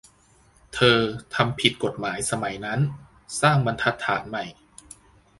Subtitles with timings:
[0.73, 0.99] เธอ
[1.35, 2.79] "ทำผิดกฎหมาย" สมัยนั้น
[3.41, 4.43] -สร้างบรรทัดฐานใหม่